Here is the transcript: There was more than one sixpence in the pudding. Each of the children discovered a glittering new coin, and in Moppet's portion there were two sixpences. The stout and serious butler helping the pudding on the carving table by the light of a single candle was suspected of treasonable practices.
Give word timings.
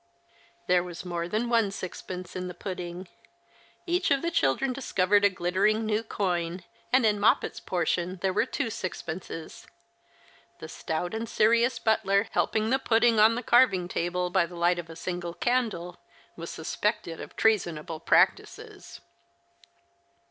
There 0.65 0.83
was 0.83 1.05
more 1.05 1.27
than 1.27 1.47
one 1.47 1.69
sixpence 1.69 2.35
in 2.35 2.47
the 2.47 2.55
pudding. 2.55 3.07
Each 3.85 4.09
of 4.09 4.23
the 4.23 4.31
children 4.31 4.73
discovered 4.73 5.23
a 5.23 5.29
glittering 5.29 5.85
new 5.85 6.01
coin, 6.01 6.63
and 6.91 7.05
in 7.05 7.19
Moppet's 7.19 7.59
portion 7.59 8.15
there 8.23 8.33
were 8.33 8.47
two 8.47 8.71
sixpences. 8.71 9.67
The 10.57 10.67
stout 10.67 11.13
and 11.13 11.29
serious 11.29 11.77
butler 11.77 12.25
helping 12.31 12.71
the 12.71 12.79
pudding 12.79 13.19
on 13.19 13.35
the 13.35 13.43
carving 13.43 13.87
table 13.87 14.31
by 14.31 14.47
the 14.47 14.55
light 14.55 14.79
of 14.79 14.89
a 14.89 14.95
single 14.95 15.35
candle 15.35 15.99
was 16.35 16.49
suspected 16.49 17.21
of 17.21 17.35
treasonable 17.35 17.99
practices. 17.99 19.01